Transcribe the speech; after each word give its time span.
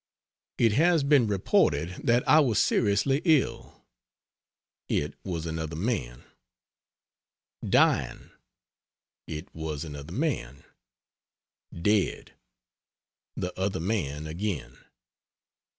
It 0.57 0.71
has 0.71 1.03
been 1.03 1.27
reported 1.27 1.89
that 2.05 2.27
I 2.27 2.39
was 2.39 2.57
seriously 2.57 3.21
ill 3.23 3.85
it 4.89 5.13
was 5.23 5.45
another 5.45 5.75
man; 5.75 6.23
dying 7.63 8.31
it 9.27 9.53
was 9.53 9.83
another 9.85 10.11
man; 10.11 10.63
dead 11.71 12.33
the 13.35 13.53
other 13.59 13.79
man 13.79 14.25
again. 14.25 14.75